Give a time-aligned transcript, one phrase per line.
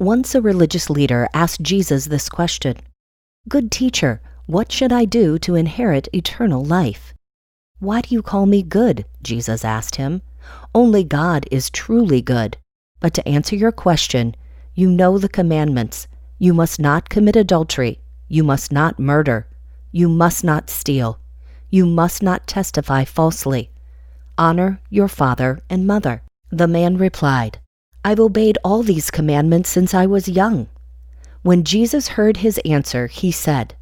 [0.00, 2.74] Once a religious leader asked Jesus this question
[3.50, 7.12] Good teacher, what should I do to inherit eternal life?
[7.80, 9.04] Why do you call me good?
[9.22, 10.22] Jesus asked him.
[10.74, 12.56] Only God is truly good.
[12.98, 14.34] But to answer your question,
[14.74, 16.08] you know the commandments.
[16.38, 18.00] You must not commit adultery.
[18.26, 19.48] You must not murder.
[19.92, 21.20] You must not steal.
[21.68, 23.68] You must not testify falsely.
[24.38, 26.22] Honor your father and mother.
[26.50, 27.59] The man replied,
[28.02, 30.68] I've obeyed all these commandments since I was young.
[31.42, 33.74] When Jesus heard his answer, he said,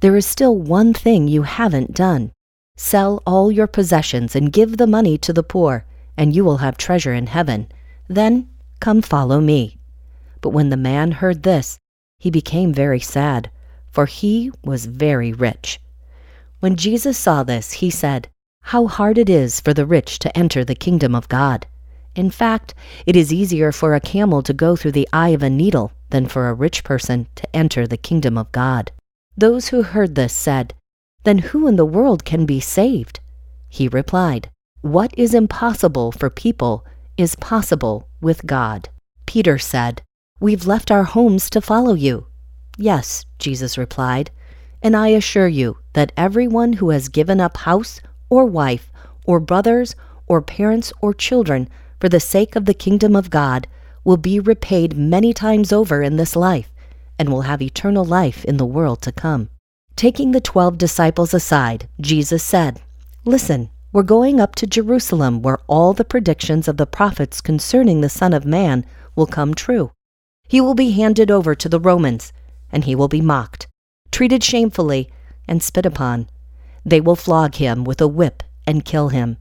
[0.00, 2.32] There is still one thing you haven't done.
[2.76, 5.86] Sell all your possessions and give the money to the poor,
[6.18, 7.66] and you will have treasure in heaven.
[8.08, 8.48] Then
[8.80, 9.78] come follow me.
[10.42, 11.78] But when the man heard this,
[12.18, 13.50] he became very sad,
[13.90, 15.80] for he was very rich.
[16.60, 18.28] When Jesus saw this, he said,
[18.64, 21.66] How hard it is for the rich to enter the kingdom of God.
[22.14, 22.74] In fact,
[23.06, 26.26] it is easier for a camel to go through the eye of a needle than
[26.26, 28.92] for a rich person to enter the kingdom of God.
[29.36, 30.74] Those who heard this said,
[31.24, 33.20] Then who in the world can be saved?
[33.68, 34.50] He replied,
[34.82, 36.84] What is impossible for people
[37.16, 38.90] is possible with God.
[39.24, 40.02] Peter said,
[40.40, 42.26] We've left our homes to follow you.
[42.76, 44.30] Yes, Jesus replied,
[44.82, 48.90] and I assure you that everyone who has given up house or wife
[49.24, 49.94] or brothers
[50.26, 51.68] or parents or children
[52.02, 53.68] for the sake of the kingdom of God
[54.02, 56.68] will be repaid many times over in this life
[57.16, 59.48] and will have eternal life in the world to come.
[59.94, 62.82] Taking the twelve disciples aside, Jesus said,
[63.24, 68.08] Listen, we're going up to Jerusalem where all the predictions of the prophets concerning the
[68.08, 68.84] Son of Man
[69.14, 69.92] will come true.
[70.48, 72.32] He will be handed over to the Romans,
[72.72, 73.68] and he will be mocked,
[74.10, 75.08] treated shamefully,
[75.46, 76.28] and spit upon.
[76.84, 79.36] They will flog him with a whip and kill him,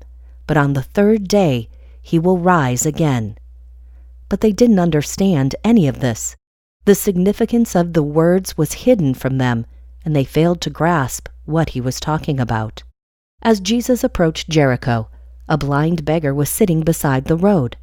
[0.45, 1.67] but on the third day
[2.01, 3.37] he will rise again
[4.31, 6.37] but they didn't understand any of this.
[6.85, 9.65] The significance of the words was hidden from them,
[10.05, 12.81] and they failed to grasp what he was talking about.
[13.41, 15.09] As Jesus approached Jericho,
[15.49, 17.75] a blind beggar was sitting beside the road.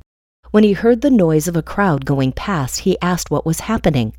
[0.50, 4.14] When he heard the noise of a crowd going past, he asked what was happening.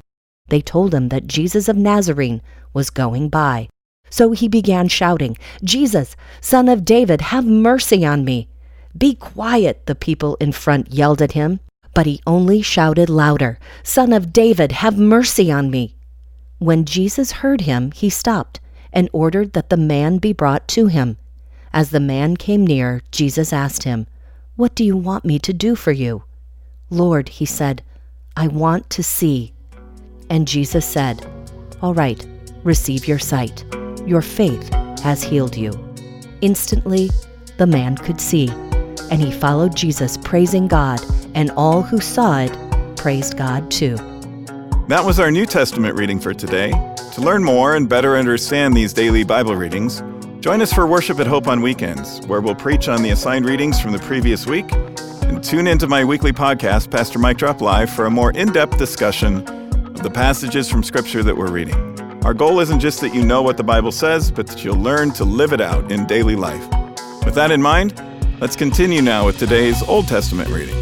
[0.50, 2.44] They told him that Jesus of Nazarene
[2.76, 3.70] was going by.
[4.12, 8.50] So he began shouting, Jesus, son of David, have mercy on me.
[8.98, 11.60] Be quiet, the people in front yelled at him.
[11.94, 15.96] But he only shouted louder, Son of David, have mercy on me.
[16.60, 18.60] When Jesus heard him, he stopped
[18.92, 21.18] and ordered that the man be brought to him.
[21.74, 24.08] As the man came near, Jesus asked him,
[24.56, 26.24] What do you want me to do for you?
[26.90, 27.84] Lord, he said,
[28.36, 29.54] I want to see.
[30.30, 31.26] And Jesus said,
[31.82, 32.26] All right,
[32.64, 33.64] receive your sight.
[34.06, 35.72] Your faith has healed you.
[36.42, 37.10] Instantly,
[37.58, 38.48] the man could see,
[39.12, 41.00] and he followed Jesus, praising God
[41.36, 42.56] and all who saw it
[42.96, 43.96] praised God too.
[44.88, 46.72] That was our New Testament reading for today.
[47.14, 50.02] To learn more and better understand these daily Bible readings,
[50.40, 53.80] join us for Worship at Hope on weekends, where we'll preach on the assigned readings
[53.80, 54.72] from the previous week.
[55.24, 58.78] And tune into my weekly podcast, Pastor Mike Drop Live, for a more in depth
[58.78, 61.76] discussion of the passages from Scripture that we're reading.
[62.26, 65.12] Our goal isn't just that you know what the Bible says, but that you'll learn
[65.12, 66.68] to live it out in daily life.
[67.24, 67.94] With that in mind,
[68.40, 70.76] let's continue now with today's Old Testament reading.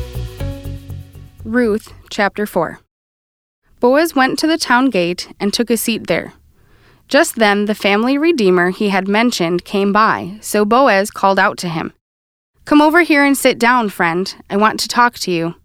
[1.44, 2.80] Ruth chapter 4
[3.80, 6.34] Boaz went to the town gate and took a seat there.
[7.08, 11.70] Just then the family redeemer he had mentioned came by, so Boaz called out to
[11.70, 11.94] him,
[12.66, 14.36] Come over here and sit down, friend.
[14.50, 15.56] I want to talk to you.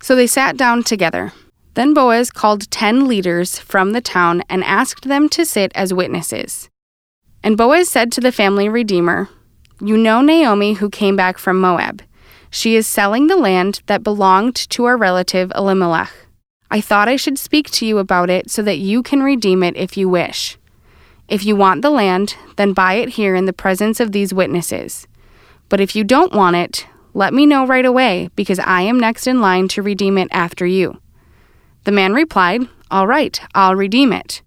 [0.00, 1.32] So they sat down together.
[1.74, 6.70] Then Boaz called ten leaders from the town and asked them to sit as witnesses.
[7.42, 9.28] And Boaz said to the family redeemer,
[9.84, 12.02] You know Naomi who came back from Moab.
[12.50, 16.12] She is selling the land that belonged to our relative Elimelech.
[16.70, 19.76] I thought I should speak to you about it so that you can redeem it
[19.76, 20.56] if you wish.
[21.26, 25.08] If you want the land, then buy it here in the presence of these witnesses.
[25.68, 29.26] But if you don't want it, let me know right away, because I am next
[29.26, 31.00] in line to redeem it after you.
[31.82, 34.42] The man replied, All right, I'll redeem it.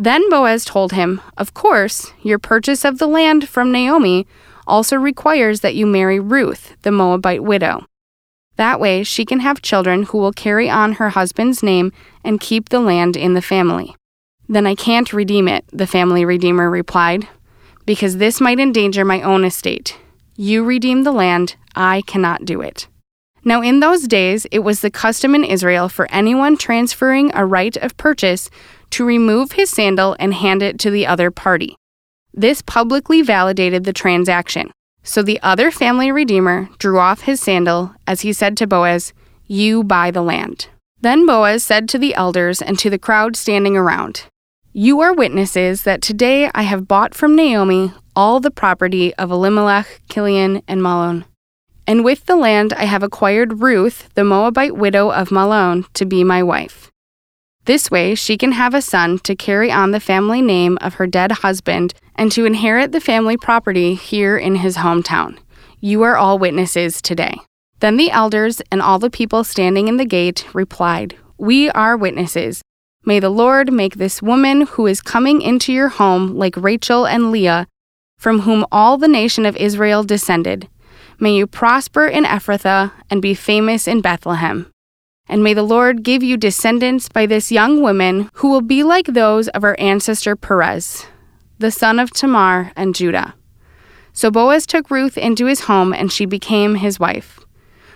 [0.00, 4.28] Then Boaz told him, Of course, your purchase of the land from Naomi
[4.64, 7.84] also requires that you marry Ruth, the Moabite widow.
[8.54, 11.90] That way, she can have children who will carry on her husband's name
[12.22, 13.96] and keep the land in the family.
[14.48, 17.26] Then I can't redeem it, the family redeemer replied,
[17.84, 19.98] because this might endanger my own estate.
[20.36, 22.86] You redeem the land, I cannot do it.
[23.44, 27.76] Now, in those days, it was the custom in Israel for anyone transferring a right
[27.78, 28.50] of purchase
[28.90, 31.76] to remove his sandal and hand it to the other party.
[32.32, 34.70] This publicly validated the transaction.
[35.02, 39.12] So the other family redeemer drew off his sandal as he said to Boaz,
[39.46, 40.68] You buy the land.
[41.00, 44.24] Then Boaz said to the elders and to the crowd standing around,
[44.72, 50.02] You are witnesses that today I have bought from Naomi all the property of Elimelech,
[50.10, 51.24] Kilion, and Mahlon.
[51.86, 56.22] And with the land I have acquired Ruth, the Moabite widow of Mahlon, to be
[56.24, 56.90] my wife.
[57.68, 61.06] This way she can have a son to carry on the family name of her
[61.06, 65.36] dead husband and to inherit the family property here in his hometown.
[65.78, 67.34] You are all witnesses today.
[67.80, 72.62] Then the elders and all the people standing in the gate replied, We are witnesses.
[73.04, 77.30] May the Lord make this woman who is coming into your home like Rachel and
[77.30, 77.66] Leah,
[78.16, 80.70] from whom all the nation of Israel descended.
[81.20, 84.72] May you prosper in Ephrathah and be famous in Bethlehem.
[85.28, 89.06] And may the Lord give you descendants by this young woman who will be like
[89.06, 91.06] those of our ancestor Perez
[91.58, 93.34] the son of Tamar and Judah.
[94.12, 97.40] So Boaz took Ruth into his home, and she became his wife.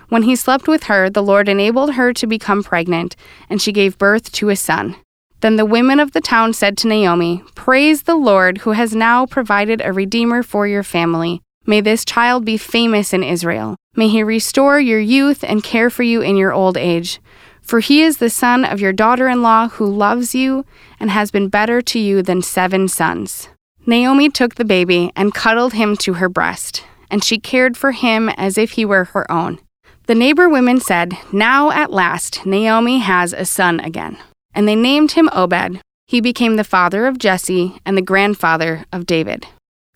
[0.08, 3.17] When he slept with her, the Lord enabled her to become pregnant,
[3.49, 4.96] and she gave birth to a son.
[5.40, 9.26] Then the women of the town said to Naomi, Praise the Lord, who has now
[9.26, 11.40] provided a redeemer for your family.
[11.67, 13.76] May this child be famous in Israel.
[13.94, 17.21] May he restore your youth and care for you in your old age.
[17.61, 20.65] For he is the son of your daughter in law who loves you
[20.99, 23.49] and has been better to you than seven sons.
[23.85, 28.29] Naomi took the baby and cuddled him to her breast, and she cared for him
[28.31, 29.59] as if he were her own.
[30.06, 34.17] The neighbor women said, Now at last Naomi has a son again.
[34.55, 35.81] And they named him Obed.
[36.06, 39.47] He became the father of Jesse and the grandfather of David.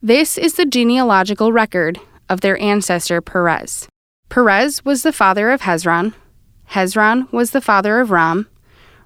[0.02, 3.88] This is the genealogical record of their ancestor Perez.
[4.28, 6.14] Perez was the father of Hezron.
[6.70, 8.49] Hezron was the father of Ram.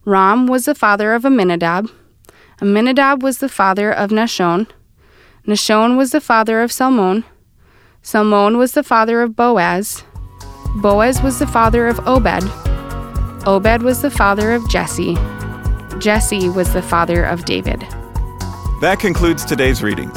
[0.05, 1.91] Ram was the father of Amminadab.
[2.63, 4.67] Amminadab was the father of Nahshon.
[5.47, 7.25] Nahshon was the father of Salmon.
[8.03, 10.05] Salmon was the father of Boaz.
[10.77, 12.45] Boaz was the father of Obed.
[13.47, 15.17] Obed was the father of Jesse.
[15.99, 17.81] Jesse was the father of David.
[18.81, 20.17] That concludes today's readings.